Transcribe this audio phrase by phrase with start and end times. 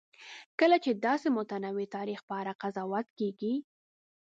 [0.59, 3.53] کله چې د داسې متنوع تاریخ په اړه قضاوت کېږي.